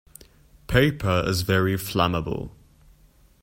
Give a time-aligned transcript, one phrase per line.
[0.65, 2.49] Paper is very flammable.